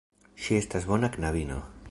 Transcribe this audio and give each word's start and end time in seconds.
Ŝi 0.45 0.57
estas 0.61 0.89
bona 0.93 1.11
knabino. 1.19 1.61